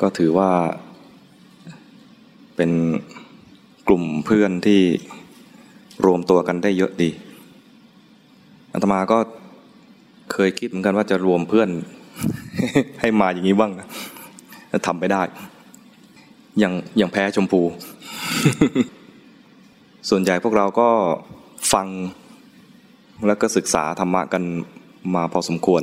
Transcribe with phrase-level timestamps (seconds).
[0.00, 0.50] ก็ถือว่า
[2.56, 2.70] เป็น
[3.88, 4.80] กลุ่มเพื่อนที่
[6.06, 7.10] รวมตัวกันได้เยอะดี
[8.72, 9.18] อาตมาก็
[10.32, 11.68] เคยคิดเหมือนกันว่าจะรวมเพื่อน
[13.00, 13.88] ให้มาอย่างนี้บ้างนะ
[14.86, 15.22] ทำไม่ได้
[16.58, 17.62] อย่างอย่างแพ้ชมพู
[20.08, 20.88] ส่วนใหญ่พวกเราก็
[21.72, 21.86] ฟัง
[23.26, 24.42] แล้วก็ศึกษาธรรมะกัน
[25.14, 25.82] มาพอสมควร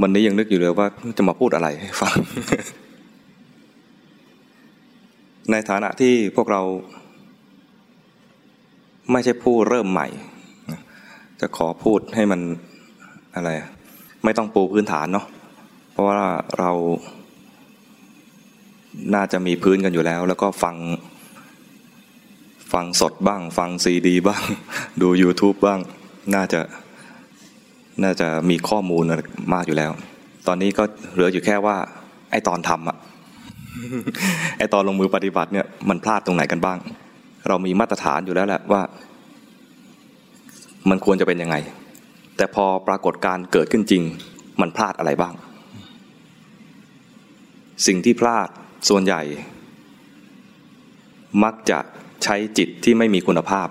[0.00, 0.86] วันนี้ยังนึกอยู่เลยว่า
[1.18, 2.14] จะมาพูดอะไรให้ฟัง
[5.50, 6.62] ในฐานะที่พวกเรา
[9.12, 10.08] ไม่ใช่ผู้เริ่มใหม่
[11.40, 12.40] จะขอพูดให้มัน
[13.34, 13.50] อะไร
[14.24, 15.26] ไม่ต้องปูพื้นฐานเนาะ
[15.92, 16.18] เพราะว่า
[16.58, 16.70] เรา
[19.14, 20.76] น่าจะมีพื้นกันอยู่แล้ว แล้วก็ฟัง
[22.72, 24.42] ฟังสดบ้าง ฟังซีดี บ้าง
[25.02, 25.80] ดู YouTube บ้าง
[26.34, 26.60] น่าจะ
[28.02, 29.02] น่าจะมีข้อมูล
[29.54, 29.92] มากอยู่แล้ว
[30.46, 31.76] ตอนนี้ก็เหลืออยู่แค่ว่า
[32.30, 32.96] ไอ้ตอนทำอะ
[34.58, 36.78] ไอตอนลงมือปฏิบัติเนี่ยมันพลาดตรงไหนกันบ้าง
[37.48, 38.82] เรามีมาตรฐานอยู่แล้วแหละว่า
[40.90, 41.56] มันควรจะเป็นยังไง
[42.36, 44.02] แต่พอปรากฏการเกิดขึ้นจริง
[44.60, 45.34] มันพลาดอะไรบ้าง
[47.86, 48.48] สิ่งที่พลาด
[48.88, 49.22] ส่วนใหญ่
[51.44, 51.78] มักจะ
[52.24, 53.68] ใช้จิตที่ไม่มีคุณภาพ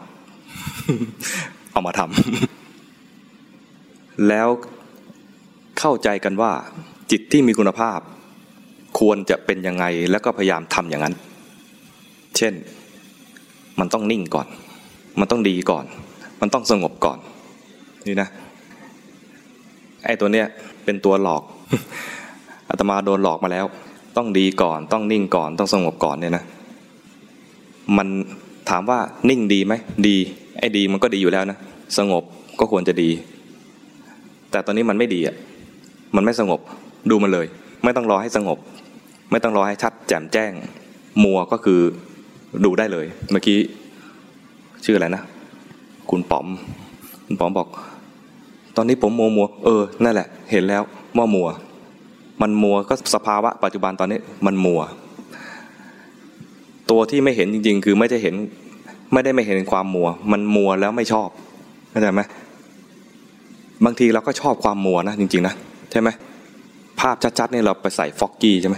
[1.71, 4.47] เอามาทำแล้ว
[5.79, 6.51] เข้าใจกันว่า
[7.11, 7.99] จิตที่มีคุณภาพ
[8.99, 11.15] ควรจะเป็นยังไงแล้วก็พยายามทำอย่างนั้น
[12.37, 12.53] เช่น
[13.79, 14.47] มันต้องนิ่งก่อน
[15.19, 15.85] มันต้องดีก่อน
[16.41, 17.17] มันต้องสงบก่อน
[18.07, 18.29] นี่นะ
[20.05, 20.45] ไอ้ตัวเนี้ย
[20.85, 21.43] เป็นตัวหลอก
[22.69, 23.65] อาตมาโดนหลอกมาแล้ว
[24.17, 26.43] ต้องดีก่อน ต้องนิ่งก่อน ต้องสงบก่อนเนี่ยนะ
[27.97, 28.07] มัน
[28.69, 29.73] ถามว่านิ่งดีไหม
[30.07, 30.17] ดี
[30.59, 31.57] ไอ้ดีมันก็ดีอยู่แล้วนะ
[31.97, 32.23] สงบ
[32.59, 33.09] ก็ควรจะดี
[34.51, 35.35] แต่ตอนนี้มันไม่ดีอะ
[36.15, 36.59] มันไม่สงบ
[37.09, 37.47] ดูมันเลย
[37.83, 38.57] ไม่ต้องรอให้สงบ
[39.31, 40.51] ไม่ต้องรอให้ชัดแจ่มแจ้ง
[41.23, 41.79] มัวก็คือ
[42.65, 43.59] ดูได้เลย เมื่อกี้
[44.85, 45.23] ชื่ออะไรนะ
[46.09, 46.47] คุณป๋อม
[47.25, 47.67] คุณป๋อมบอก
[48.75, 50.83] ตอนนี้ผมมัวมัวเออนั่นแหละ เห็นแล้ว
[51.17, 51.47] ว่ามัว
[52.41, 54.81] มันมัวก็สภาวะปัจจุบันตอนนี้มันมัว
[56.89, 58.35] ตัวที่ไม่เห็นจริง ๆ คือไม่ได้เห็น
[59.13, 61.29] ไม่ได้ไม่เห็นความมัว มันมัวแล้วไม่ชอบ
[61.89, 62.21] เข้าใจไหม
[63.85, 65.53] บางทีเราก็ชอบความมัวนะจริง ๆ นะ
[65.91, 66.09] ใช่ไหม
[66.99, 68.77] ภาพชัดๆนี่เราไปใส่ฟอกกี้ใช่ไหม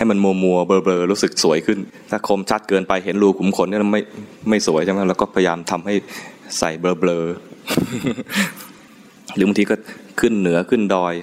[0.00, 1.78] ให้มันมัวมัวเบลอๆรู้สึกสวยขึ้น
[2.10, 4.02] ถ้าคมชัดเกินไปเห็นรูขุมขนเนี่ยไม่
[4.48, 5.94] ไม่สวยใช่ไหมเราก็พยายามทำให้
[6.58, 9.76] ใส่เบลอๆหรือบางทีก็
[10.20, 11.14] ขึ้นเหนือขึ้นดอย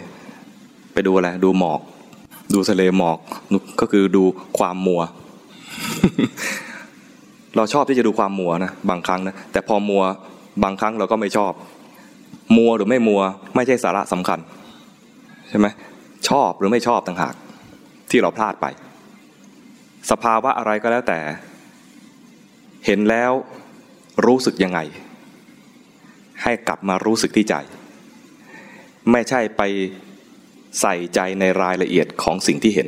[0.94, 1.82] ไปดูอะไรดูหมอก
[2.54, 3.18] ดูทะเลหมอก
[3.80, 4.24] ก็คือดู
[4.58, 5.02] ความมัว
[7.56, 10.04] เราชอบที่จะดูความมัวนะบางครั้งนะแต่พอมัว
[10.64, 11.52] บางครั้งเราก็ไม่ชอบ
[12.58, 13.22] มัวหรือไม่มัว
[13.56, 14.40] ไม่ใช่สาระสำคัญ
[15.50, 15.68] ใช่ไหม
[16.30, 17.36] ชอบหรือไม่ชอบต่างหาก
[18.09, 18.66] ที่เราพลาดไป
[20.12, 21.19] สภาวะอะไรก็แล้วแต่
[22.85, 23.31] เห็นแล้ว
[24.25, 24.79] รู้สึกยังไง
[26.44, 27.56] ให้กลับมารู้สึกที่ใจ
[29.12, 29.62] ไม่ใช่ไป
[30.81, 32.84] ใส่ใจในรายละเอียดของสิ่งที่เห็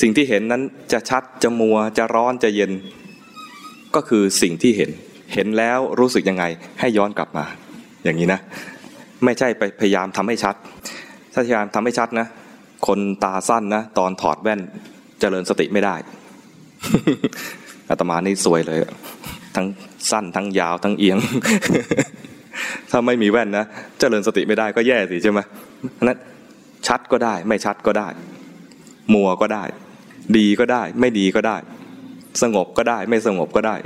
[0.00, 0.62] สิ่งที่เห็นนั้น
[0.92, 2.72] จะชัดจะมัวจะร้อนจะเย็น
[3.94, 4.90] ก็คือสิ่งที่เห็น
[5.34, 6.44] เห็นแล้วรู้สึกยังไง
[6.80, 7.44] ให้ย้อนกลับมา
[8.04, 8.40] อย่างนี้นะ
[9.24, 10.54] ไม่ใช่ไปพยายามทำให้ชัด
[11.32, 12.26] ถ้าพยายามทำให้ชัดนะ
[12.86, 14.60] คนตาสั้นนะตอนถอดแว่น
[15.20, 15.96] เจริญสติไม่ได้
[17.88, 18.78] อาตมานี่สวยเลย
[19.56, 19.66] ทั้ง
[20.10, 21.18] สั้นทั้งยาวทั้งเอียง
[22.90, 23.64] ถ้าไม่มีแว่นนะ
[23.98, 25.40] เจริญสติไม่ได้ก็แย่สิใช่ไหม
[26.02, 26.18] นั้น
[26.86, 28.08] ชัดก็ได้ ไม่ชัดก็ได้
[29.14, 29.64] มัวก็ได้
[30.36, 31.56] ดีก็ได้ ไม่ดีก็ได้
[32.42, 33.76] สงบก็ได้ ไม่สงบก็ได้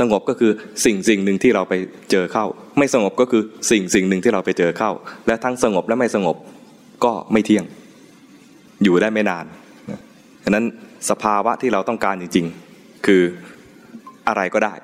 [0.00, 0.52] สงบก็คือ
[0.84, 1.74] สิ่งสิ่งหนึ่งที่เราไป
[2.10, 2.46] เจอเข้า
[2.78, 4.90] ไม่สงบก็คือสิ่งสิ่งหนึ่งที่เราไปเจอเข้า
[5.26, 6.36] และทั้งสงบและไม่สงบ
[7.04, 7.64] ก็ไม่เที่ยง
[8.82, 9.46] อยู่ได้ไม่นาน
[10.44, 10.64] ฉะนั้น
[11.10, 13.22] สภาวะที่เราต้องการจริง ๆ คือ
[14.28, 14.74] อะไรก็ได้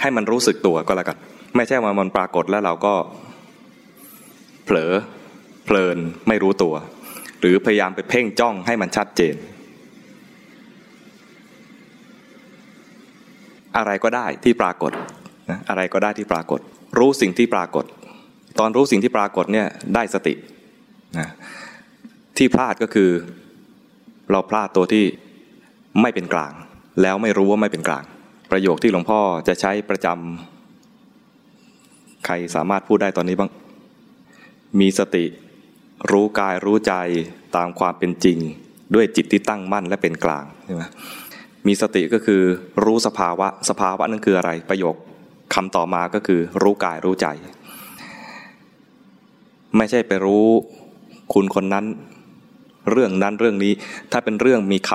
[0.00, 1.16] ให้มันรู้สึกตัวก็แล้วกัน
[1.56, 2.94] ไม่ใช่ว่ามันปรากฏแล้วเราก็
[4.64, 4.92] เผลอ
[5.64, 5.98] เพลิน
[6.28, 6.74] ไม่รู้ตัว
[7.40, 9.34] หรือพยายามไปเพ่งจ้องให้มันชัดเจน
[13.76, 14.92] อะไรก็ได้ที่ปรากฏ
[15.50, 16.60] นะอะไรก็ได้ที่ปรากฏ
[16.98, 17.84] รู้สิ่งที่ปรากฏ
[18.58, 20.34] ตอนรู้สิ่งที่ปรากฏเนี่ยได้สติ
[21.18, 21.28] นะ
[22.38, 23.10] ที่พลาดก็คือ
[24.30, 25.04] เราพลาดตัวที่
[26.00, 26.52] ไม่เป็นกลาง
[27.02, 28.04] แล้วไม่รู้ว่าไม่เป็นกลาง
[28.50, 33.50] ประโยคที่หลวงพ่อจะใช้ประจำใครสามารถพูดได้ตอนนี้บ้าง
[34.80, 35.24] มีสติ
[36.10, 36.94] รู้กายรู้ใจ
[37.56, 38.38] ตามความเป็นจริง
[38.94, 40.82] ด้วยจิตที่ตั้งมั่นและเป็นกลางใช่ไหม
[41.66, 42.42] มีสติก็คือ
[42.84, 44.96] รู้สภาวะสภาวะนั่นคืออะไร ประโยค
[45.54, 47.26] คำต่อมาก็คือ รู้กายรู้ใจ
[49.76, 50.46] ไม่ใช่ไปรู้
[51.32, 51.84] คุณคนนั้น
[52.90, 53.72] เรื่องนั้นเรื่องนี้
[54.12, 54.90] ถ้าเป็นเรื่องมีค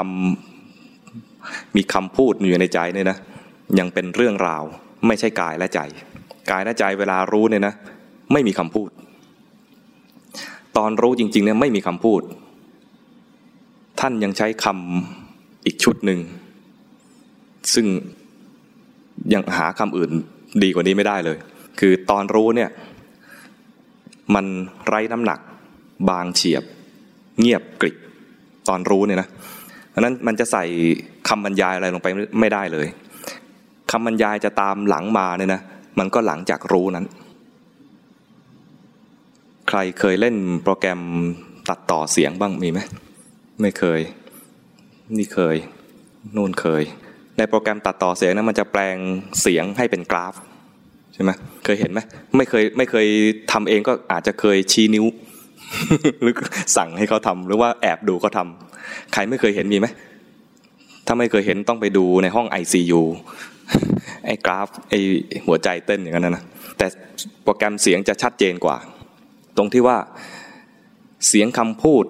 [0.81, 3.17] ำมีคำพูดอยู่ในใจเนี่ยนะ
[3.79, 4.63] ยังเป็นเรื่องราว
[5.07, 5.79] ไม่ใช่กายและใจ
[6.51, 7.73] กายและใจเวลารู้เนี่ยนะ
[8.33, 8.89] ไม่มีคำพูด
[10.77, 12.21] ตอนรู้จริงๆเนี่ยไม่มีคำพูด
[13.99, 16.19] ท่านยังใช้คำอีกชุดหนึ่ง
[17.73, 17.87] ซึ่ง
[19.33, 20.11] ยังหาคำอื่น
[20.63, 21.37] ดีกว่านี้ไม่ได้เลย
[21.79, 22.69] คือตอนรู้เนี่ย
[24.35, 24.45] มัน
[24.87, 25.39] ไร้น้ำหนัก
[26.09, 26.63] บางเฉียบ
[27.39, 27.95] เงียบกริบ
[28.67, 29.27] ตอนรู้เนี่ยนะ
[29.89, 30.63] เพราะนั้นมันจะใส่
[31.27, 32.07] คำบรรยายอะไรลงไป
[32.39, 32.87] ไม่ได้เลย
[33.91, 35.61] คำบรรยายจะตามหลังมาเนี่ยนะ
[35.99, 37.05] มันก็หลังจากรู้นั้น
[39.69, 41.01] ใครเคยเล่นโปรแกรม
[41.69, 42.79] ตัดต่อเสียงบ้างมีไหม
[43.61, 43.99] ไม่เคย
[45.17, 45.55] นี่เคย
[46.35, 46.83] นู่นเคย
[47.37, 48.97] ในโปรแกรมตัดต่อเสียงนะมันจะแปลง
[49.41, 50.33] เสียงให้เป็นกราฟ
[51.13, 51.31] ใช่ไหม
[51.65, 51.99] เคยเห็นไหม
[52.37, 53.07] ไม่เคยไม่เคย
[53.51, 55.05] ทำเองก็อาจจะเคยชี้นิ้ว
[56.21, 56.33] หรือ
[56.77, 58.47] สั่งให้เขาทำหรือว่าแอบดูเขาทา
[59.13, 59.87] ใครไม่เคยเห็นมีไหม
[61.07, 63.01] ถ้าไม่เคยเห็นต้องไปดูในห้อง ICU
[64.25, 64.99] ไอ้กราฟไอ้
[65.45, 66.43] หัวใจเต้นอย่างนั้นนะ
[66.77, 66.85] แต่
[67.43, 68.77] โปรแกรมเสียงจะชัดเจนกว่า
[69.57, 69.97] ตรงที่ว่า
[71.27, 72.05] เสียงคำพูด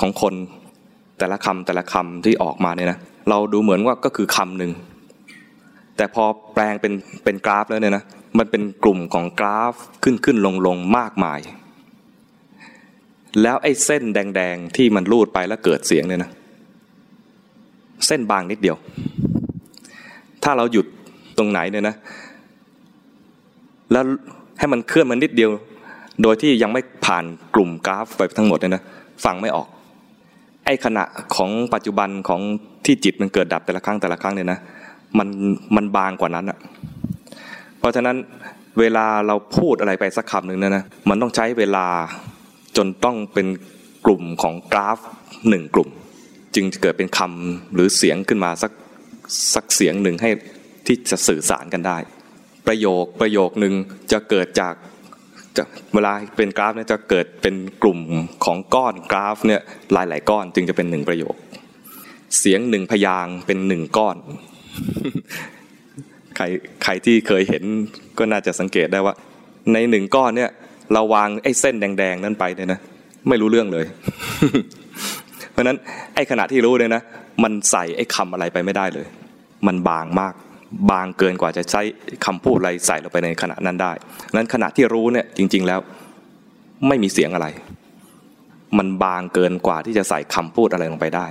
[0.00, 0.34] ของคน
[1.18, 2.98] แต่ละคำแต่ละคำที่ออกมาเนี่ยนะ
[3.30, 4.72] เราดูเหมือนว่าก็คือคำหนึ่ง
[5.96, 6.92] แต่พอแปลงเป็น
[7.24, 8.04] เป็นกราฟแล้วเนี่ยนะ
[8.38, 11.40] มันเป็นกลุ่มของกราฟขึ้นขึ้นลงลงมากมาย
[13.42, 16.30] แล้วไอ้เส้นแดงๆที่มันลูดไปแล้วเกิดเสียงเนี่ยนะ
[18.06, 18.76] เส้นบางนิดเดียว
[20.44, 20.86] ถ้าเราหยุด
[21.38, 21.96] ตรงไหนเนี่ยนะ
[23.92, 24.04] แล้ว
[24.58, 25.50] ให้มันเคลื่อนมันนิดเดียว
[26.22, 27.24] โดยที่ยังไม่ผ่าน
[27.54, 28.82] กลุ่มกราฟไปทั้งหมดเนี่ยนะ
[29.24, 29.68] ฟังไม่ออก
[30.64, 31.04] ไอ้ขณะ
[31.36, 32.40] ของปัจจุบันของ
[32.84, 34.58] ที่จิตมันเกิดดับแต่ละครั้งแต่ละครั้งเนี่ยนะ
[35.18, 35.28] มัน
[35.76, 36.58] มันบางกว่านั้นอะ
[37.78, 38.16] เพราะฉะนั้น
[38.78, 41.86] เวลาเราพูดอะไรไปสักคำหนึ่งเนะนะมันต้องใช้เวลา
[42.76, 43.46] จนต้องเป็น
[44.06, 44.98] กลุ่มของกราฟ
[45.48, 45.90] หนึ่งกลุ่ม
[46.54, 48.72] จึงจะเกิดเป็นคำหรือเสียงขึ้นมาสัก
[49.54, 50.30] สักเสียงหนึ่งให้
[50.86, 51.98] ที่จะสื่อสารกันได้
[52.66, 53.74] ประโยคประโยคหนึ่ง
[54.12, 54.74] จะเกิดจาก
[55.56, 55.64] จะ
[55.94, 58.00] เวลาเป็นกราฟเนี่ยจะเกิดเป็นกลุ่ม
[58.44, 59.60] ของก้อนกราฟเนี่ย
[59.92, 61.34] หลาย ๆ ก้อนจึงจะเป็นหนึ่งประโยค
[62.38, 64.16] เสียงหนึ่งพยางเป็นหนึ่งก้อน
[66.36, 66.44] ใคร
[66.84, 67.64] ใครที่เคยเห็น
[68.18, 69.14] ก็น่าจะสังเกตได้ว่า
[69.72, 70.50] ในหนึ่งก้อนเนี่ย
[70.92, 72.80] เราวางไอ้เส้นแดงๆนั้นไปเนี่ยนะ
[73.28, 73.86] ไม่รู้เรื่องเลย
[75.52, 75.78] เพราะนั้น
[76.14, 77.02] ไอ้ขณะที่รู้เนี่ยนะ
[77.42, 79.06] มันใส่ไอ้คำอะไรไปไม่ได้เลย
[79.66, 80.34] มันบางมาก
[80.90, 81.82] บางเกินกว่าจะใช้
[82.24, 83.92] คำพูดอะไรใส่ลงไปในขณะนั้นได้
[84.36, 85.80] นั้นขณะที่รู้เนี่ยจริง ๆแล้ว
[86.88, 87.46] ไม่มีเสียงอะไร
[88.78, 91.26] มันบางเกินกว่าที่จะใส่คำพูดอะไรลงไปได้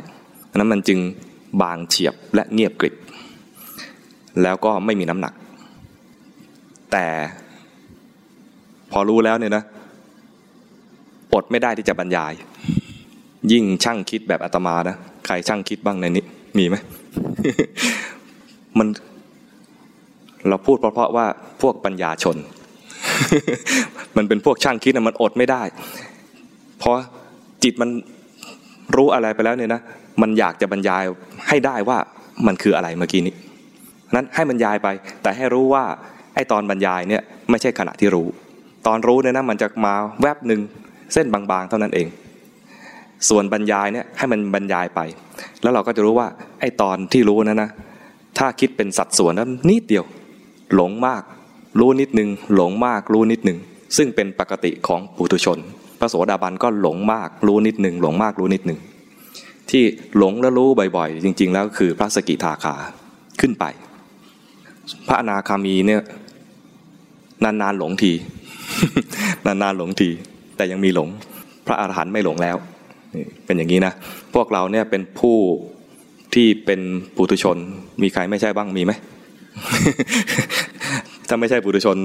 [0.57, 0.99] นั้นมันจึง
[1.61, 2.95] บางเฉียบและเงียบกริบ
[4.43, 5.33] แล้วก็ไม่มีน้ำหนัก
[6.91, 7.05] แต่
[8.97, 9.63] อรู้แล้วเนี่ยนะ
[11.33, 12.33] อดไม่ได้ที่จะบรรยาย
[13.51, 14.95] ยิ่งช่างคิดแบบอาตมานะ
[15.25, 16.23] ใครช่างคิดบ้างในนี้
[16.57, 16.75] มีไหม
[18.77, 18.87] มัน
[20.49, 21.25] เราพูดเพราะว่า
[21.61, 22.37] พวกปัญญาชน
[24.17, 25.63] มันเป็นพวกช่างคิดนะมันอดไม่ได้
[26.79, 26.97] เพราะ
[27.63, 27.89] จิตมัน
[28.95, 29.81] รู้อะไรไปแล้วเนี่ยนะ
[30.21, 31.03] มันอยากจะบรรยาย
[31.47, 31.97] ให้ได้ว่า
[32.47, 33.33] มันคืออะไรเมื่อกี้นี้
[34.15, 34.87] นั้นให้บรรยายไป
[35.21, 35.83] แต่ให้รู้ว่า
[36.35, 38.27] ไอ้ตอนบรรยายเนี่ยไม่ใช่ขณะที่รู้
[38.87, 40.61] ตอนรู้เนี่ยนะมันจะมาแวบหนึ่ง
[41.13, 42.07] เส้นบางๆ เท่านั้นเอง
[43.29, 44.99] ส่วนบรรยายเนี่ยให้มันบรรยายไป
[45.61, 46.27] แล้วเราก็จะรู้ว่า
[46.59, 47.69] ไอ้ตอนที่รู้นั้นนะ
[48.37, 50.05] ถ้าคิดเป็นสัดส่วนนั้นนิดเดียว
[50.75, 51.23] หลงมาก
[51.79, 53.59] รู้นิดหนึ่งหลงมากรู้นิดหนึ่ง
[53.97, 55.57] ซึ่งเป็นปกติของปุถุชน
[55.99, 58.79] พระโสดาบันก็หลงมากรู้นิดหนึ่งหลงมากรู้นิดหนึ่ง
[59.69, 59.83] ที่
[60.17, 62.75] หลงและรู้บ่อยๆ จริง ๆ แล้วคือพระสกิทาคา
[63.41, 63.65] ขึ้นไป
[65.07, 66.01] พระอนาคามีเนี่ย
[67.43, 68.11] นานๆหลงที
[69.45, 70.09] นานๆหลงที
[70.57, 71.09] แต่ยังมีหลง
[71.67, 72.57] พระอรหันต์ไม่หลงแล้ว
[73.45, 73.93] เป็นอย่างนี้นะ
[74.35, 75.37] พวกเราเนี่ยเป็นผู้
[76.33, 76.79] ที่เป็น
[77.15, 77.57] ปุถุชน
[78.01, 78.91] มีใครไม่ใช่บ้างมีไหม
[81.27, 81.97] ถ้าไม่ใช่ปุถุชน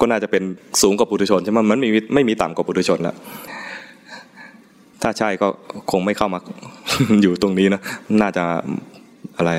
[0.00, 0.42] ก็น่าจะเป็น
[0.82, 3.16] สูงกว่าปุถุชนใช่ไหมมันไม่มีไม่มีต่ำกว่าปุถุชนแล้ว
[5.02, 5.48] ถ้าใช่ก็
[5.90, 6.40] คงไม่เข้ามา
[7.22, 7.80] อยู่ตรงนี้นะ
[8.20, 8.44] น่าจะ
[9.36, 9.50] อะไร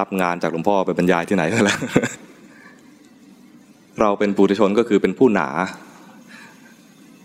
[0.00, 1.78] รับงานจากหลวงพ่อไปบรรยายที่ไหนก็แล้ว
[4.00, 5.48] เราเป็นปุถุชนก็คือเป็นผู้หนา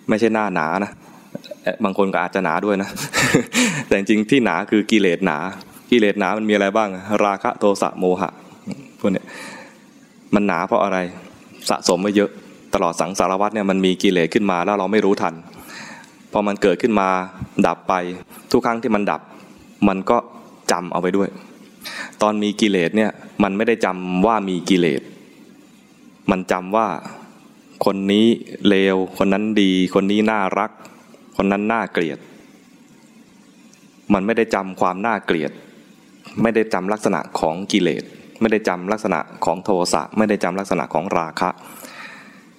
[0.10, 0.92] ไม่ใช่หน้าหนานะ
[1.84, 2.90] บางคนก็อาจจะหนาด้วยนะ
[3.88, 5.38] แต่จริงที่หนาคือกิเลสหนา
[5.92, 6.90] กิเลสหนามันมีอะไรบ้าง
[7.26, 8.32] ราคะโทสะโมหะ
[9.00, 9.24] พวกนี้
[10.34, 10.98] มันหนาเพราะอะไร
[11.70, 12.30] สะสมมาเยอะ
[12.74, 15.34] ตลอดสังสารวัตเนี่ยมันมีกิเลสขึ้นมาแล้วเราไม่รู้ทัน
[16.32, 17.08] พอมันเกิดขึ้นมา
[17.68, 17.94] ดับไป
[18.52, 19.22] ทุกครั้งที่มันดับ
[19.88, 20.18] มันก็
[20.72, 21.30] จำเอาไว้ด้วย
[22.22, 23.12] ตอนมีกิเลสเนี่ย
[23.44, 25.02] มันไม่ได้จำว่ามีกิเลส
[26.32, 26.88] มันจำว่า
[27.86, 28.26] คนนี้
[28.68, 30.72] เลว คนนั้นดี คนนี้น่ารัก
[31.38, 32.20] คนนั้นน่าเกลียด
[34.14, 35.52] มันไม่ได้จำความน่าเกลียด
[36.42, 38.04] ไม่ได้จำลักษณะของกิเลส
[38.42, 41.50] ไม่ได้จำลักษณะของโทสะ ไม่ได้จำลักษณะของราคะ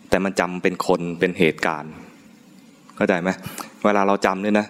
[0.09, 1.93] แต่มันจำเป็นคนเป็นเหตุการณ์
[2.97, 3.31] เข้าใจไหม
[3.85, 4.67] เวลาเราจำเนี่ยนะ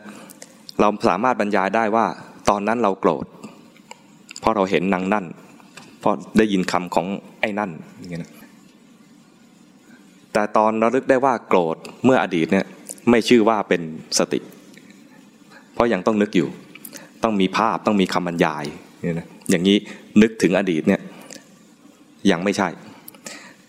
[0.81, 2.07] เราสามารถบรรยายได้ว่า
[2.49, 3.27] ตอนนั้นเราโกรธ
[4.41, 5.25] เพราะเราเห็นนางนั่น
[6.01, 7.07] เพราะได้ยินคำของ
[7.41, 8.31] ไอ้นั่นอย่างเงี้ย
[10.35, 12.67] แต่ตอนระลึกได้ว่าโกรธเมื่ออดีตเนี่ย
[13.11, 13.83] ไม่ชื่อว่าเป็น
[14.19, 14.41] สติ
[15.75, 16.49] เพราะยังต้องนึกอยู่
[17.25, 18.65] ต้องมีภาพต้องมีคำบรรยาย
[19.03, 19.77] เนี่ยนะอย่างนี้
[20.23, 21.01] นึกถึงอดีตเนี่ย
[22.31, 22.69] ยังไม่ใช่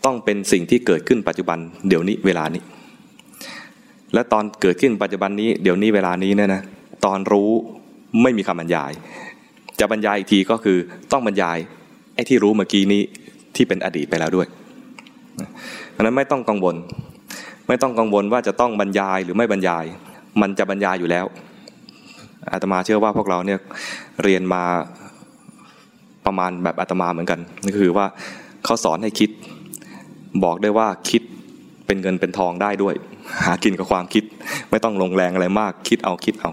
[0.06, 1.58] ต้องเป็นสิ่งที่เกิดขึ้นปัจจุบัน
[1.88, 2.62] เดี๋ยวนี้เวลานี้
[4.14, 6.62] และตอนเกิดขึ้นปัจจุบันนี้เดี๋ยวนี้เวลานี้เนี่ยนะ
[7.06, 7.50] ตอนรู้
[8.22, 8.92] ไม่มีคำบรรยาย
[9.80, 10.78] จะบรรยายอีกทีก็คือ
[11.12, 11.58] ต้องบรรยาย
[12.16, 13.02] ไอ้ที่รู้เมื่อกี้นี้
[13.56, 14.48] ที่เป็นอดีตไปแล้วด้วย
[15.96, 16.75] เพราะนั้นไม่ต้องกังวล
[17.68, 19.86] ไม่ต้องกังวลว่าจะต้องบรรยายหรือไม่บรรยาย
[20.42, 21.25] มันจะบรรยายอยู่แล้ว
[22.52, 23.60] อาตมาเชื่อว่าพวกเราเนี่ย
[24.24, 24.64] เรียนมา
[26.25, 28.06] ประมาณแบบอาตมาเหมือนกันนั่นคือว่า
[28.66, 29.30] เขาสอนให้คิด
[30.44, 31.22] บอกได้ว่าคิด
[31.86, 32.96] เป็นเงินเป็นทองได้ด้วย
[33.46, 34.24] หากินกับความคิด
[34.72, 36.52] ไม่ต้องลงแรงอะไรมาก คิดเอาคิดเอา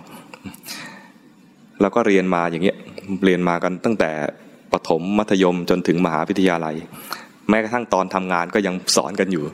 [1.81, 2.77] แล้วก็เรียนมาอย่างเงี้ย
[3.25, 4.11] เรียนมากันตั้งแต่
[4.73, 6.77] ปฐมมัธยมจนถึงมหาวิทยาลัย
[7.49, 9.45] แม้กระทั่งตอนทำงานก็ยังสอนกันอยู่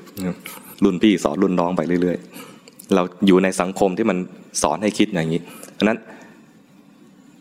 [0.85, 4.19] รุ่นพี่สอนรุ่นน้องไปเรื่อยๆ เราอยู่ในสังคมที่มัน
[4.63, 5.41] สอนให้คิดอย่างนี้
[5.75, 5.99] เพราะนั้น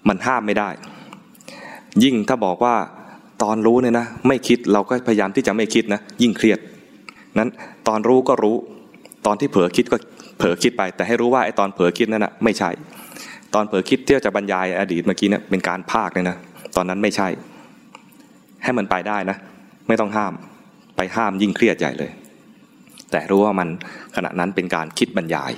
[0.10, 0.70] มันห้ามไม่ได้
[2.04, 2.76] ยิ่งถ้าบอกว่า
[3.44, 6.60] ตอนรู้เนี่ยนะไม่คิดเราก็พยายามที่จะไม่คิดนะยิ่งเครียด
[7.40, 7.50] นั้น
[7.88, 8.56] ตอนรู้ก็รู้
[9.26, 9.98] ตอนที่เผลอคิดก็
[10.38, 12.70] เผลอคิดไป แต่ให้รู้ว่าไอ้ตอนเผลอคิดนั่นนะไม่ใช่
[13.54, 16.36] ตอนเผลอคิดที่จะบรรยายอดีตเมื่อกี้เนี่ยเป็นการภาคเลยนะ
[16.76, 17.28] ตอนนั้นไม่ใช่
[18.64, 19.38] ให้มันไปได้นะ
[19.88, 20.34] ไม่ต้องห้าม
[20.96, 22.12] ไปห้ามยิ่งเครียดใหญ่เลย
[23.12, 23.68] แต่รู้ว่ามัน
[24.16, 25.52] ขณะนั้นเป็นการคิดบรรยาย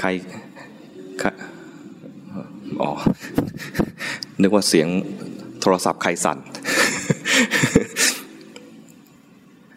[0.00, 0.08] ใคร
[2.82, 2.90] อ๋อ
[4.42, 4.88] นึกว่าเสียง
[5.60, 6.38] โทรศัพท์ใครสั่น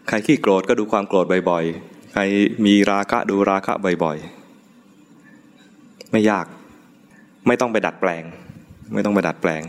[0.08, 2.22] ใครขี้โกรธก็ดูความโกรธบ่อยๆ ใคร
[2.66, 3.74] มีราคะดูราคะ
[4.04, 6.46] บ่อยๆ ไม่ยาก
[7.48, 8.24] ไม่ต้องไปดัดแปลง
[8.94, 9.62] ไม่ต้องไปดัดแปลง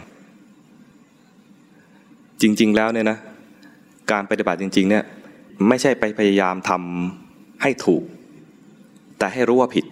[2.43, 3.19] จริง ๆ แล้วเนี่ยนะ
[4.13, 5.05] การปฏิบัติจริง ๆ เนี่ย
[5.69, 8.03] ไม่ใช่ไปพยายามทำให้ถูก
[9.19, 9.85] แต่ให้รู้ว่าผิด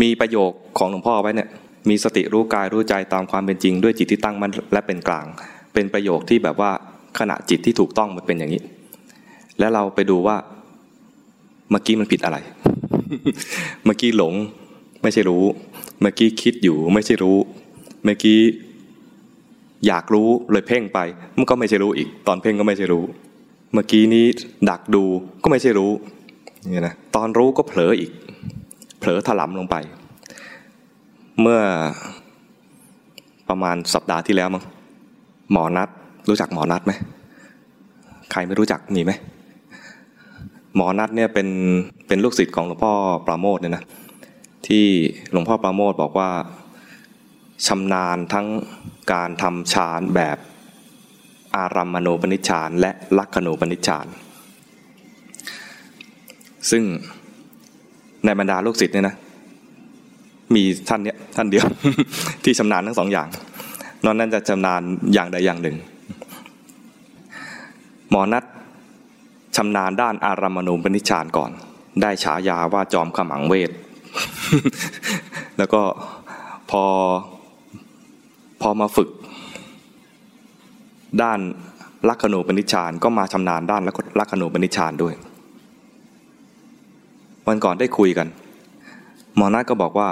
[0.00, 1.48] มีประโยคของหลวงพ่อไว้เนี่ย
[1.88, 5.26] มีสติรู้กายรู้ใจตามความเป็นจริง ด้วยจิตที่ตั้งมั่นและเป็นกลาง
[5.74, 6.70] เป็นประโยคที่แบบว่า
[7.18, 8.62] ขณะจิตที่ถูกต้องมันเป็นอย่างนี้
[9.58, 10.36] แล้วเราไปดูว่า
[11.70, 12.38] เมื่อกี้มันผิดอะไร
[13.84, 14.34] เมื่อกี้หลง
[15.02, 15.44] ไม่ใช่รู้
[16.00, 17.36] เมื่อกี้คิดอยู่ไม่ใช่รู้
[18.04, 18.38] เมื่อกี้
[19.86, 20.98] อยากรู้เลยเพ่งไป
[21.38, 23.04] มันก็ไม่ใช่รู้อีก ตอนเพ่งก็ไม่ใช่รู้
[23.72, 24.26] เมื่อกี้นี้
[24.70, 25.04] ดักดู
[25.42, 25.90] ก็ไม่ใช่รู้
[26.70, 28.10] เนี่ยนะตอนรู้ก็เผลออีก
[28.98, 29.76] เผลอถลำลงไป
[31.40, 31.60] เมื่อ
[33.48, 34.64] ประมาณสัปดาห์ที่แล้วมั้ง
[35.52, 35.88] หมอนัด
[36.28, 36.92] รู้จักหมอนัดไหม
[38.32, 39.12] ใครไม่รู้จักมีไหม
[40.76, 41.48] หมอนัดเนี่ยเป็น
[42.08, 42.92] เป็นลูกศิษย์ของหลวงพ่อ
[43.26, 43.84] ปราโมทเนี่ยนะ
[44.66, 44.86] ที่
[45.32, 46.30] หลวงพ่อปราโมทบอกว่า
[47.66, 48.46] ชำนาญทั้ง
[49.12, 50.38] การทำฌานแบบ
[51.56, 54.06] อารัมมณูปนิชฌานและลักขณูปนิชฌาน
[56.70, 56.82] ซึ่ง
[58.24, 59.16] ในบรรดาลูกศิษย์เนี่ยนะ
[60.54, 61.66] มีท่านเนี้ยท่านเดียว
[62.44, 63.28] ที่ชำนาญทั้งสองอย่าง
[64.04, 64.82] นอนนั้นจะชำนาญ
[65.14, 65.76] อย่างใดอย่างหนึ่ง
[68.10, 68.44] หมอนัด
[69.56, 71.50] ชำนาญด้านอารามณูปนิชฌานก่อน
[72.02, 73.70] ได้ฉายาว่าจอมขมังเวท
[75.58, 75.82] แล้วก็
[76.70, 76.84] พอ
[78.60, 79.08] พอมาฝึก
[81.22, 81.38] ด้าน
[82.08, 83.82] ลักขณูปนิชานก็มาชำนาญด้าน
[84.18, 85.14] ลักขณูปนิชานด้วย
[87.46, 88.26] วันก่อนได้คุยกัน
[89.36, 90.08] หมอนัทก็บอกว่า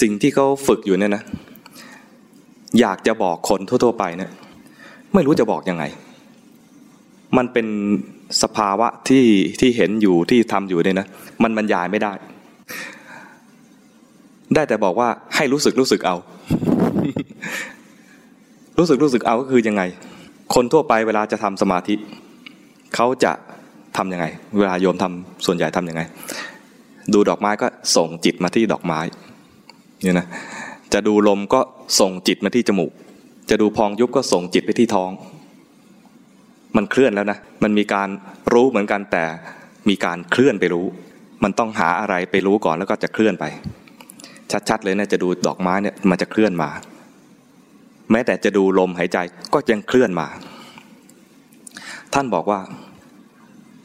[0.00, 1.22] สิ่งที่เขาฝึกอยู่เนี่ยนะ
[2.80, 4.30] อยากจะบอกคนทั่ว ๆ ไปเนี่ย
[5.14, 5.84] ไม่รู้จะบอกยังไง
[7.36, 7.66] มันเป็น
[8.42, 9.24] สภาวะที่
[9.60, 11.06] ที่เห็นอยู่ที่ทำอยู่เนี่ยนะ
[11.42, 12.12] มันบรรยายไม่ได้
[14.54, 16.16] ได้แต่บอกว่าให้รู้สึกรู้สึกเอา
[18.78, 19.82] รู้สึกรู้สึกเอาก็คือยังไง
[20.54, 21.94] คนทั่วไปเวลาจะทำสมาธิ
[22.94, 23.32] เขาจะ
[23.96, 24.26] ทํำยังไง
[24.58, 26.02] เวลาโยมทำส่วนใหญ่ทํำยังไง
[27.12, 27.66] ดูดอกไม้ก็
[27.96, 29.00] ส่งจิตมาที่ดอกไม้
[30.02, 30.26] เนี่ยนะ
[30.92, 31.60] จะดูลมก็
[32.00, 32.92] ส่งจิตมาที่จมูก
[33.50, 35.10] จะดูพองยุบก็ส่งจิตไปที่ท้อง
[36.76, 38.08] มันเคลื่อนแล้วนะ มันมีการ
[38.52, 39.24] รู้เหมือนกันแต่
[39.88, 40.86] มีการเคลื่อนไปรู้
[41.44, 43.44] มันต้องหาอะไรไปรู้ก่อนแล้วก็จะเคลื่อนไป
[44.68, 46.70] ชัดๆเลยนะจะดูดอกไม้เนี่ยมันจะเคลื่อนมา
[48.10, 49.18] แม้แต่จะดูลมหายใจ
[49.52, 50.28] ก็ยังเคลื่อนมา
[52.14, 52.60] ท่านบอกว่า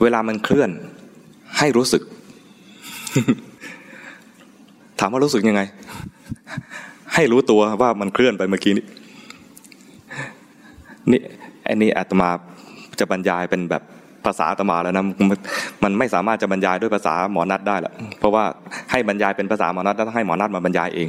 [0.02, 0.70] เวลามันเคลื่อน
[1.58, 2.04] ให้รู้สึก
[5.00, 5.62] ถามว่ารู้สึกยังไง
[7.14, 8.86] ให้รู้ตัวว่ามันเคลื่อนไปเมื่อกี้นี้
[11.12, 11.22] นี่
[11.68, 12.30] อันนี้อาตมา
[13.00, 13.84] จะบรรยายเป็นแบบ
[14.26, 15.06] ภาษาตมาแล้วนะ
[15.84, 18.44] มันไม่สามารถจะบรรยายด้วยภาษาหมอนัดได้ละเพราะว่า
[18.92, 21.08] ให้บรรยายเป็นภาษาหมอนัดต้องให้หมอนัดมาบรรยายเอง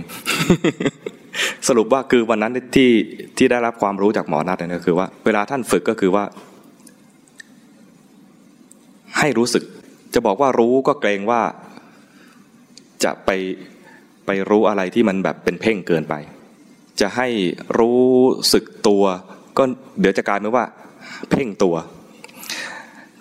[1.68, 2.90] สรุปว่าคือวันนั้นที่
[3.36, 6.24] ที่ได้รับความรู้จากหมอนัดเนี่ยคือว่า เวลาท่านฝึกก็คือว่า
[9.18, 9.64] ให้รู้สึก
[10.14, 11.40] จะบอกว่ารู้ก็เกรงว่า
[13.04, 13.30] จะไป
[14.26, 16.14] ไปรู้อะไรที่มันแบบเป็นเพ่งเกินไป
[17.00, 17.28] จะให้
[17.78, 18.06] รู้
[18.52, 19.04] สึกตัว
[19.58, 19.62] ก็
[20.00, 20.64] เดี๋ยวจะกลายเป็นว่า
[21.30, 21.74] เพ่งตัว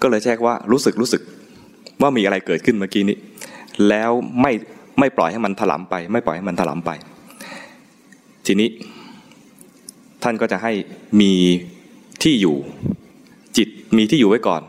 [0.02, 1.22] ก็เลยแช่ว่ารู้สึกรู้สึก
[2.02, 3.18] ว่ามีอะไรเกิดขึ้นเมื่อกี้นี้
[3.90, 4.12] แล้ว
[4.42, 4.52] ไม่
[5.00, 6.92] ไม่ปล่อยให้มันถลำไป ไม่ปล่อยให้มันถลำไป
[8.46, 8.70] ทีนี้
[10.24, 10.72] ท่านก็จะให้
[11.22, 11.34] มี
[12.24, 12.58] ที่อยู่
[13.58, 14.62] จิตมีที่อยู่ไว้ก่อน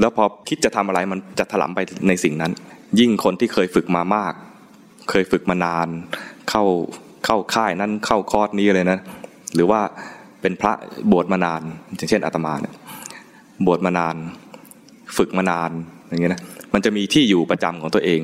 [0.00, 2.52] แล้วพอคิดจะทำอะไรมันจะถลำไปในสิ่งนั้น
[2.98, 4.34] ยิ่งคนที่เคยฝึกมามาก
[5.10, 5.88] เคยฝึกมานาน
[6.50, 6.64] เข้า
[7.24, 8.98] เข้าค่ายนั้นเข้าคอร์สนี้เลยนะ
[9.54, 9.80] หรือว่า
[10.40, 10.72] เป็นพระ
[11.12, 11.62] บวชมานาน
[11.96, 12.74] อย่างเช่นอาตมาเนี่ย
[13.66, 14.16] บวชมานาน
[15.16, 15.70] ฝึกมานาน
[16.08, 16.42] อย่างเงี้ยนะ
[16.74, 18.20] มันจะมีที่อยู่ประจำของตัวเอง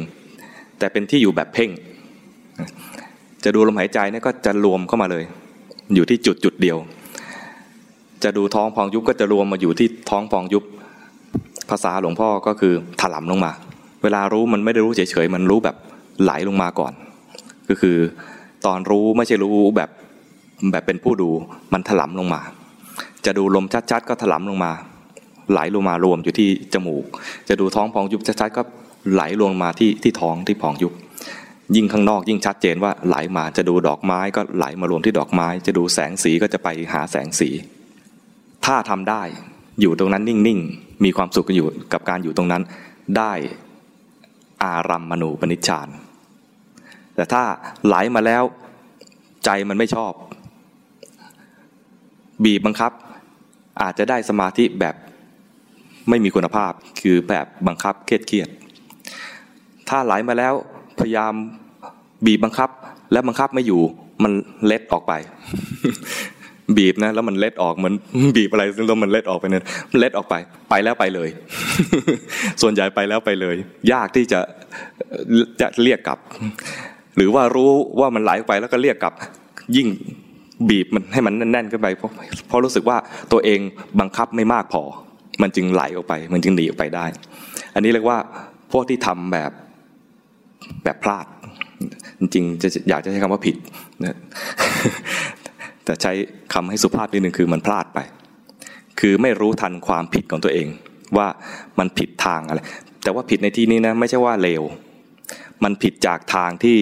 [0.78, 1.70] แต่เป็นที่อยู่แบบเพ่ง
[3.44, 5.24] จะดูลมหายใจเนี่ยก็จะรวมเข้ามาเลย
[5.94, 6.78] อยู่ที่จุดจุดเดียว
[8.24, 10.64] จะดูท้องพองยุบก็จะรวมมาอยู่ที่ท้องพองยุบ
[11.70, 13.52] ภาษาหลวงพ่อก็คือถลำลงมา
[14.02, 15.76] เวลารู้มันไม่ได้รู้เฉยๆมันรู้แบบ
[16.22, 16.92] ไหลลงมาก่อน
[17.68, 17.96] ก็คือ
[18.66, 19.90] ตอนรู้ไม่ใช่รู้แบบ
[20.72, 21.30] แบบเป็นผู้ดู
[21.72, 22.40] มันถลำลงมา
[23.26, 24.72] จะดูลมชัดๆก็ถลำลงมา
[25.50, 27.04] ไหลลงมารวมอยู่ที่จมูก
[27.48, 28.62] จะดูท้องพองยุบชัดๆก็
[29.12, 30.92] ไหลลงมาที่ที่ท้องที่พองยุบ
[31.76, 37.48] ยิ่งข้างนอกยิ่งชัดเจนว่าไหลมาจะดูดอกไม้ก็ไหลมารวมที่ดอกไม้ จะดูแสงสีก็จะไปหาแสงสี
[38.66, 39.22] ถ้าทำได้
[39.80, 42.62] อยู่ตรงนั้นนิ่งๆ มีความสุขอยู่กับการอยู่ตรงนั้น
[43.18, 43.32] ได้
[44.64, 45.88] อารัมมณูปนิชฌาน
[47.14, 47.42] แต่ถ้า
[47.86, 48.44] ไหลมาแล้ว
[49.44, 50.12] ใจมันไม่ชอบ
[52.44, 52.92] บีบบังคับ
[53.82, 54.94] อาจจะได้สมาธิแบบ
[56.08, 58.48] ไม่มีคุณภาพคือแบบบังคับเครียดเครียด
[59.88, 60.54] ถ้าไหลมาแล้ว
[61.00, 61.32] พยายาม
[62.26, 62.70] บีบบังคับ
[63.12, 63.82] แล้วบังคับไม่อยู่
[64.24, 64.32] มัน
[64.66, 65.12] เล็ดออกไป
[66.76, 67.94] บีบนะ แล้วมันเล็ดออกเหมือน
[68.36, 70.34] บีบอะไรแล้วมันเล็ดออกไปเนี่ยมันเล็ดออกไป
[70.70, 71.28] ไปแล้วไปเลย
[72.62, 73.56] ส่วนใหญ่ไปแล้วไปเลย
[73.92, 74.40] ยากที่จะ
[75.60, 76.18] จะเรียกกลับ
[77.16, 79.14] หรือว่ารู้ว่ามันไหลไปแล้วก็เรียกกลับ
[79.76, 79.88] ยิ่ง
[80.68, 82.10] บีบมันให้มันแน่นๆขึ้นไปเพราะ
[82.48, 82.96] เพราะรู้สึกว่า
[83.32, 83.60] ตัวเอง
[84.00, 84.82] บังคับไม่มากพอ
[85.42, 87.06] มันจึงไหลออกไป มันจึงหนีออกไปได้
[87.74, 88.18] อันนี้เรียกว่า
[88.72, 89.50] พวกที่ทำแบบ
[90.84, 91.26] แบบพลาด
[92.20, 93.56] จริงๆจะอยากจะใช้คำว่าผิด
[94.02, 94.16] นะ
[95.84, 96.12] แต่ใช้
[96.54, 97.98] คำให้สุภาพนิดนึงคือมันพลาดไป
[99.00, 100.68] คือไม่รู้ทันความผิดของตัวเอง
[101.16, 101.26] ว่า
[101.78, 102.60] มันผิดทางอะไร
[103.02, 104.62] แต่ว่าผิดในที่นี้นะไม่ใช่ว่าเลว
[105.64, 106.78] มันผิดจากทางที่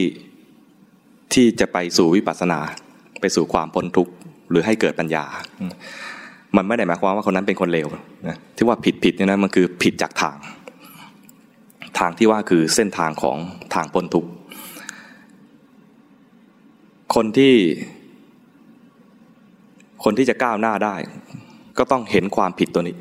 [1.34, 2.60] ที่จะไปสู่วิปัสสนา
[3.20, 4.12] ไปสู่ความพ้นทุกข์
[4.50, 5.24] หรือให้เกิดปัญญา
[6.56, 7.88] มันไม่ได้หมายความว่าคนนั้นเป็นคนเลว
[8.28, 10.36] นะที่ว่าผิดผิดเนี่ยนะมันคือผิดจากทาง
[11.98, 13.36] ทางที่ว่าคือเส้นทางของ
[13.74, 14.30] ทางพ้นทุกข์
[17.14, 17.54] คนที่
[20.04, 20.94] คนที่จะก้าวหน้าได้
[21.78, 22.96] ก็ต้องเห็นความผิดตัวนี้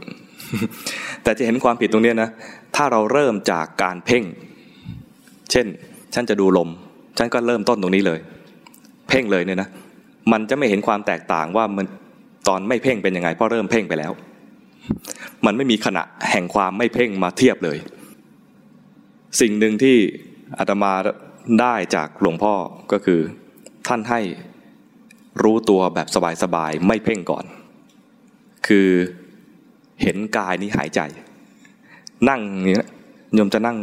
[1.23, 2.29] แต่จะเห็นความผิดตรงนี้นะ
[2.75, 4.23] ถ้าเราเริ่มจากการเพ่ง
[5.51, 5.67] เช่น
[6.13, 6.69] ฉันจะดูลม
[7.17, 8.19] ฉันก็เริ่มต้นตรงนี้เลย
[9.09, 9.69] เพ่งเลยเนี่ยนะ
[10.31, 11.85] มันจะไม่เห็นความแตกต่างว่ามัน
[12.51, 14.11] อนไม่เพ่งเป็นยังไงเพราะเริ่มเพ่งไปแล้ว
[15.45, 17.77] มันไม่มีขณะแห่งความไม่เพ่งมาเทียบเลย
[19.41, 19.97] สิ่งหนึ่งที่
[20.57, 20.93] อาตมา
[21.61, 22.53] ได้จากหลวงพ่อ
[22.91, 23.19] ก็คือ
[23.87, 24.21] ท่านให้
[25.43, 26.07] รู้ตัวแบบ
[26.43, 27.45] สบายๆไม่เพ่งก่อน
[28.67, 28.87] คือ
[30.01, 31.01] เห็นกายนี้หายใจ
[32.29, 32.87] นั่งอย่างนี้
[33.33, 33.77] โยมจะนั่ง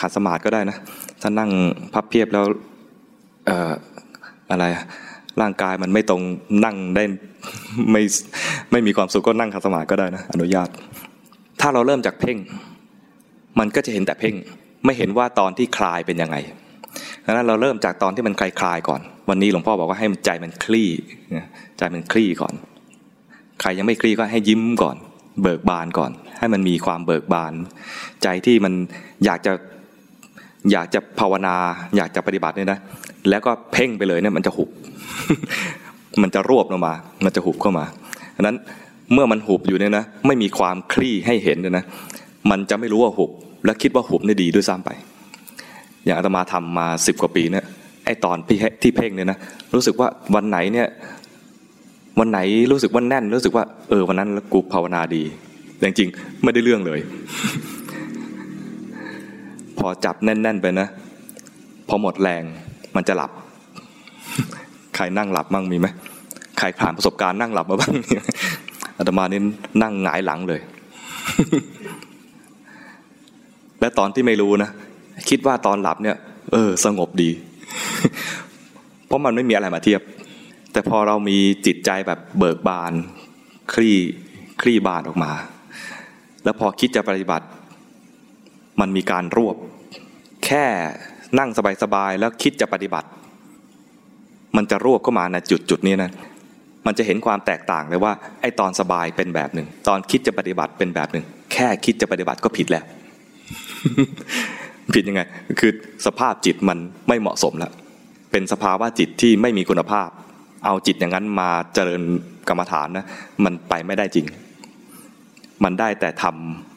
[0.00, 0.76] ขัดสมาธิก็ได้นะ
[1.22, 1.50] ถ้านั่ง
[1.92, 2.44] พับเพียบแล้ว
[3.46, 3.72] เอ่อ
[4.50, 4.64] อะไร
[5.40, 6.22] ร่างกายมันไม่ตรง
[6.64, 7.04] นั่งได้
[7.92, 8.02] ไม่
[8.72, 10.68] ไม่มีความสุขก็นั่งขัดสมาธิก็ได้นะอนุญาต
[11.60, 12.36] ถ้าเราเริ่มจากเพ่ง
[13.58, 14.34] มันก็จะเห็นแต่เพ่ง
[14.84, 16.36] ไม่เห็นว่าตอนที่คลายเป็นยังไง
[17.24, 20.88] ดังนั้นเราเริ่มจากตอนที่มันคลายคลายก่อน วันนี้หลวงพ่อบอกว่าให้ใจมันคลี่
[21.78, 22.54] ใจมันคลี่ก่อน
[23.60, 24.96] ใครยังไม่คลี่ก็ให้ยิ้มก่อน
[25.42, 27.52] เบิกบานก่อน ให้มันมีความเบิกบาน
[28.22, 28.72] ใจที่มัน
[29.24, 29.52] อยากจะ
[30.72, 31.54] อยากจะภาวนา
[31.96, 32.78] อยากจะปฏิบัติเนี่ยนะ
[33.28, 34.70] แล้วก็เพ่งไปเลยเนี่ยมันจะหุบ
[36.22, 36.94] มันจะรวบลงมา
[37.24, 37.84] มันจะหุบเข้ามา
[38.36, 38.56] ดังนั้น
[39.12, 41.84] เมื่อมันหุบอยู่เนี่ยนะไม่มีความคลี่ให้เห็นเลยนะ
[42.50, 43.30] มันจะไม่รู้ว่าหุบ
[43.64, 44.90] และคิดว่าหุบนี่ดีด้วยซ้ำไป
[46.04, 47.64] อย่างอาตมาทำมาสิบกว่าปีเนี่ย
[48.04, 48.36] ไอตอน
[48.82, 49.38] ที่เพ่งเนี่ยนะ
[49.74, 50.88] รู้สึกว่าวันไหนเนี่ย
[52.18, 52.38] วันไหน
[52.72, 55.22] รู้สึกว่าแน่น รู้สึกว่าเออวันนั้นกูภาวนาดี
[55.76, 56.10] แต่จริง
[56.42, 57.00] ไม่ได้เรื่องเลย
[59.80, 60.88] พอจับแน่น ๆ ไปนะ
[61.88, 62.42] พอหมดแรง
[62.96, 63.30] มันจะหลับ
[64.96, 65.86] ใครนั่งหลับมั่งมีไหม
[66.58, 67.94] ใครผ่านประสบการณ์นั่งหลับมาบ้าง
[68.96, 69.40] อาตมานี่
[69.82, 70.60] นั่งหงายหลังเลย
[73.80, 74.70] และตอนที่ไม่รู้นะ
[75.30, 76.16] คิดว่าตอนหลับเนี่ย
[76.52, 77.30] เออ สงบดี
[79.06, 80.00] เพราะมันไม่มีอะไรมาเทียบ
[80.72, 82.92] แต่พอเรามีจิตใจแบบเบิกบาน
[83.74, 83.96] คลี่
[84.62, 85.32] คลี่บานออกมา
[86.44, 87.46] แล้วพอคิดจะปฏิบัติ
[88.80, 89.56] มันมีการรวบ
[90.46, 90.64] แค่
[91.38, 91.50] นั่ง
[91.82, 93.08] สบายๆแล้วคิดจะปฏิบัติ
[94.56, 96.10] มันจะรวบเข้ามาในจุดจุดนี้นะ
[96.86, 102.84] มันจะเห็นความแตกต่างเลยว่าไอ้ตอนสบายเป็นแบบหนึ่ง ตอนคิดจะปฏิบัติเป็นแบบหนึ่ง แค่คิดจะปฏิบัติก็ผิดแล้ว
[104.94, 105.22] ผิดยังไง
[105.60, 105.72] คือ
[106.06, 107.72] สภาพจิตมันไม่เหมาะสมแล้ว
[108.32, 110.08] เป็นสภาวะจิตที่ไม่มีคุณภาพ
[110.64, 112.02] เอาจิตอย่างนั้นมาเจริญ
[112.48, 113.06] กรรมฐานนะ
[113.44, 114.26] มันไปไม่ได้จริง
[115.64, 116.69] มันได้แต่ทำ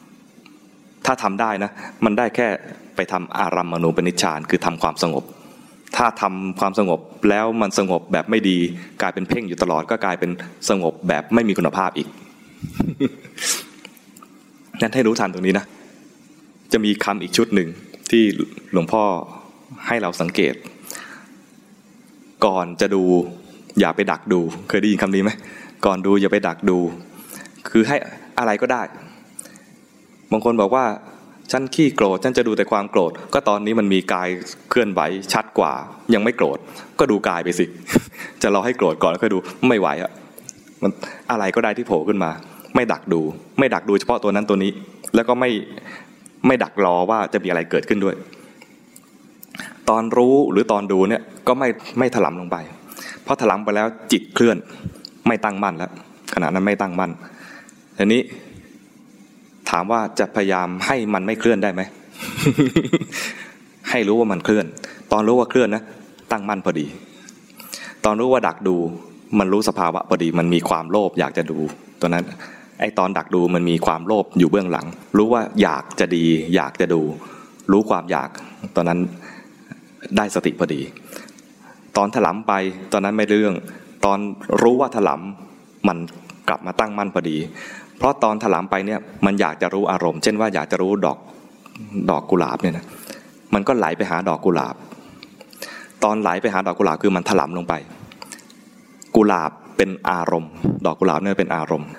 [1.06, 1.70] ถ้าทำได้นะ
[2.04, 2.48] มันได้แค่
[2.96, 5.24] ไปทำอารัมมณูปนิชฌานคือทำความสงบ
[5.96, 8.58] ถ้าทำความสงบแล้วมันสงบแบบไม่ดี
[9.00, 10.30] กลายเป็นเพ่งอยู่ตลอดก็กลายเป็น
[10.68, 12.08] สงบแบบไม่มีคุณภาพอีก
[14.82, 15.64] นั้นให้รู้ทันตรงนี้นะ
[16.72, 17.68] จะมีคำอีกชุดหนึ่ง
[18.10, 18.22] ที่
[18.72, 19.02] หลวงพ่อ
[19.86, 20.54] ให้เราสังเกต
[22.46, 23.02] ก่อนจะดู
[23.80, 25.30] อย่าไปดักดู เคยได้ยินคำนี้ไหม
[25.86, 26.78] ก่อนดูอย่าไปดักดู
[27.70, 27.96] คือให้
[28.38, 28.82] อะไรก็ได้
[30.34, 30.84] บางคนบอกว่า
[31.52, 34.28] ฉันขี้โกรธฉันจะดูแต่ความโกรธ ก็ตอนนี้มันมีกาย
[34.70, 35.00] เคลื่อนไหว
[35.32, 35.72] ชัดกว่า
[36.14, 36.58] ยังไม่โกรธ
[36.98, 37.64] ก็ดูกายไปสิ
[38.42, 40.10] จะรอให้โกรธก่อนแล้วค่อยดูไม่ไหวอะ
[40.82, 40.90] มัน
[41.30, 42.30] อะไรก็ได้ที่โผล่ขึ้นมา
[42.74, 43.20] ไม่ดักดู
[43.58, 44.70] ไม่ดักดูเฉพาะตัวนั้นตัวนี้
[45.14, 45.50] แล้วก็ไม่
[46.46, 48.14] ไม่ดักรอว่าจะมีอะไรเกิดขึ้นด้วย
[49.90, 51.68] ตอนรู้หรือตอนดูเนี่ยก็ไม่
[51.98, 52.56] ไม่ถลำลงไป
[53.24, 54.56] เพราะถลำไปแล้วจิตเคลื่อน
[55.28, 55.90] ไม่ตั้งมั่นแล้ว
[56.34, 57.10] ขณะนั้นไม่ตั้งมั่น
[57.98, 58.20] ทีนี้
[59.70, 61.82] ถามว่าจะพยายามให้มันไม่เคลื่อนได้ไหม
[63.90, 64.66] ให้รู้ว่ามันเคลื่อน
[65.12, 65.82] ตอนรู้ว่าเคลื่อนนะ
[66.32, 66.86] ตั้งมั่นพอดี
[68.04, 68.76] ตอนรู้ว่าดักดู
[69.38, 71.58] มันรู้สภาวะพอดี มันมีความโลภอยากจะดู
[72.00, 72.24] ตัวนั้น
[72.80, 76.24] ไอตอนดักดูมันมีความโลภอยู่เบื้องหลัง รู้ว่าอยากจะดี
[76.54, 77.00] อยากจะดู
[77.72, 78.30] รู้ความอยาก
[78.76, 79.00] ตอนนั้น
[80.16, 80.80] ได้สติพอดี
[81.96, 82.52] ตอนถลำไป
[82.92, 83.54] ตอนนั้นไม่เรื่อง
[84.04, 84.18] ตอน
[84.62, 85.53] รู้ว่าถลำ
[85.88, 85.96] มัน
[86.48, 87.36] กลับมาตั้งมั่นพอดี
[87.98, 91.18] เพราะตอนถลำไปเนี่ยมันอยากจะรู้อารมณ์ เช่นว่าอยากจะรู้ดอก
[92.10, 92.86] ดอกกุหลาบเนี่ยนะ
[93.54, 94.74] มันก็ไหลไปหาดอกกุหลาบ
[96.04, 97.74] ตอนไหลไปหาดอกกุหลาบคือมันถลำลงไป
[99.16, 100.52] กุหลาบเป็นอารมณ์
[100.86, 101.90] ดอกกุหลาบเนี่ยเป็นอารมณ์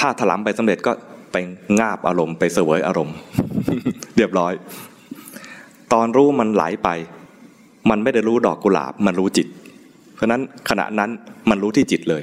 [0.00, 0.92] ถ้าถลำไปสำเร็จก็
[1.32, 1.36] ไป
[1.80, 3.16] งาบอารมณ์ไปเสวยอารมณ์
[4.16, 4.52] เรียบร้อย
[5.92, 6.88] ตอนรู้มันไหลไป
[7.90, 9.46] มันไม่ได้รู้ดอกกุหลาบ มันรู้จิต
[10.14, 11.10] เพราะนั้นขณะนั้น
[11.50, 12.14] มันรู้ที่จิตเล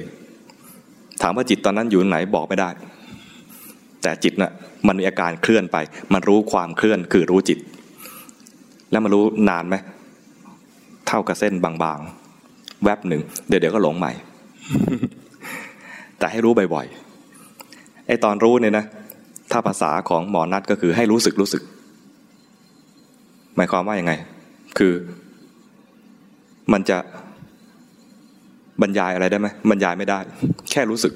[1.22, 2.70] ถามว่าจิตตอนนั้นอยู่ไหนบอกไม่ได้
[4.02, 4.52] แต่จิตนะ่ะ
[4.86, 5.76] มันมีอาการเคลื่อนไป
[6.12, 7.58] มันรู้ความเคลื่อนคือรู้จิต
[8.90, 9.76] แล้วมันรู้นานไหม
[11.08, 14.12] เท่ากับเส้นบางๆ แวบหนึ่งเดี๋ยวเดี๋ยวก็หลงใหม่
[16.18, 18.84] แต่ให้รู้บ่อยๆไอตอนรู้เนี่ยนะ
[19.52, 21.62] ถ้าภาษาของหมอนัดก็คือให้รู้สึกรู้สึก
[23.56, 24.12] หมายความว่ายังไง
[24.78, 24.92] คือ
[26.72, 26.98] มันจะ
[28.80, 30.18] บรรยายอะไรได้ไหมบรรยายไม่ได้
[30.70, 31.12] แค่รู้สึก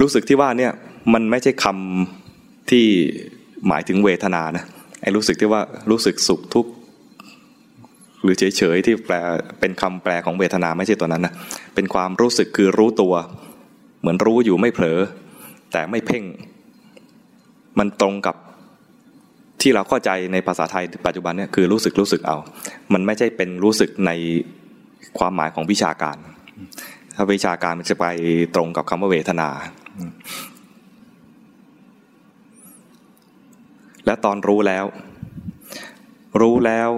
[0.00, 0.72] รู้สึกที่ว่าเนี่ย
[1.14, 2.84] มันไม่ใช่คำที่
[3.68, 4.64] หมายถึงเวทนานะ
[5.02, 6.70] ไอ้รู้สึกที่ว่ารู้สึกสุขทุกข์
[8.22, 9.16] หรือเฉยๆที่แปล
[9.60, 11.34] เป็นคำแปลของเวทนาไม่ใช่ตัวนั้นนะ
[11.74, 13.14] เป็นความรู้สึกคือรู้ตัว
[14.00, 14.98] เหมือนรู้อยู่ไม่เผลอ
[15.72, 16.24] แต่ไม่เพ่ง
[17.78, 18.36] มันตรงกับ
[19.60, 22.36] ที่เราเข้าใจในภาษาไทยปัจจุบันเนี่ยคือรู้สึกรู้สึกเอา
[22.92, 24.10] มันไม่ใช่เป็นรู้สึกใน
[25.18, 26.16] ความหมายของวิชาการ
[27.14, 28.06] ถ้าวิชาการมันจะไป
[28.54, 29.48] ตรงกับคำว่าเวทนา
[34.06, 34.84] และตอนรู้แล้ว
[36.40, 36.90] รู้แล้ว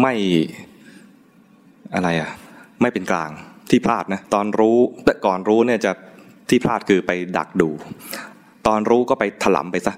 [0.00, 0.14] ไม่
[1.94, 2.30] อะไรอะ
[2.80, 3.30] ไม่เป็นกลาง
[3.70, 5.92] ที่พลาดนะตอนรู้แต่ก่อนรู้เนี่ยจะ
[6.48, 7.70] ที่พลาดคือไปดักดู
[8.66, 9.94] ตอนรู้ก็ไปถลำไปซะ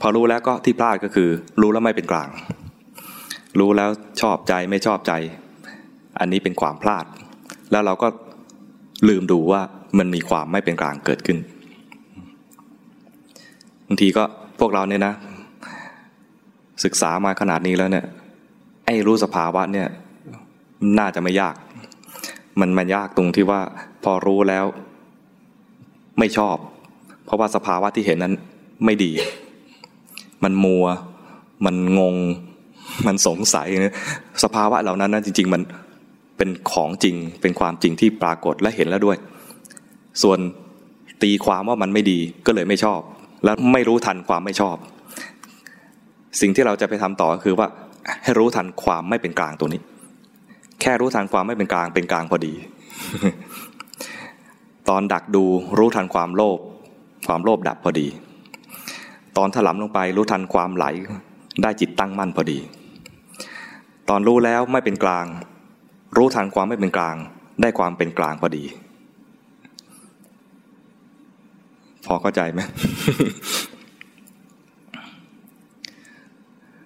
[0.00, 1.28] พอรู้แล้วก็ที่พลาดก็คือ
[1.60, 2.28] รู้แล้วไม่เป็นกลาง
[3.58, 3.90] รู้แล้ว
[4.20, 5.12] ชอบใจไม่ชอบใจ
[6.18, 7.04] อันนี้เป็นความพลาด
[7.72, 8.08] แล้วเราก็
[9.08, 9.60] ลืมดูว่า
[9.98, 11.38] มันมีความไม่เป็นกลางเกิดขึ้น
[13.86, 14.24] บางทีก็
[14.60, 15.14] พวกเราเนี่ยนะ
[16.84, 18.06] ศึกษามาขนาดนี้แล้วเนี่ย
[18.86, 19.88] ไอ้รู้สภาวะเนี่ย
[20.98, 21.54] น่าจะไม่ยาก
[22.60, 23.60] มันมันยากตรงที่ว่า
[24.04, 24.64] พอรู้แล้ว
[26.18, 26.56] ไม่ชอบ
[27.24, 28.34] เพราะว่าสภาวะที่เห็นนั้น
[28.84, 29.12] ไม่ดี
[30.44, 30.86] มันมัว
[31.64, 32.16] มันงง
[33.06, 33.68] มันสงสัย
[34.42, 35.62] สภาวะเหล่านั้นนะจริง ๆ มัน
[36.36, 39.16] เป็นของจริงเป็นความจริงที่ปรากฏและเห็นแล้วด้วย
[40.22, 40.38] ส่วน
[41.22, 43.00] ตีความว่ามันไม่ดีก็เลยไม่ชอบ
[43.44, 44.76] แล้วไม่รู้ทันความไม่ชอบ
[46.40, 47.66] สิ่งที่เราจะไปทำต่อคือว่า
[48.22, 49.80] ให้รู้ทันความไม่เป็นกลางตัวนี้
[50.80, 52.54] แค่รู้ทันความไม่เป็นกลางเป็นกลางพอดี
[54.88, 55.44] ตอนดักดู
[55.78, 56.58] รู้ทันความโลภ
[57.28, 58.08] ความโลภดับพอดี
[59.36, 60.86] ตอนถลำลงไปรู้ทันความไหล
[61.62, 62.58] ได้จิตตั้งมั่นพอดี
[64.08, 65.26] ตอนรู้แล้วไม่เป็นกลาง
[66.16, 67.16] รู้ทันความไม่เป็นกลาง
[67.60, 68.64] ได้ความเป็นกลางพอดี
[72.06, 72.60] พอเข้าใจไหม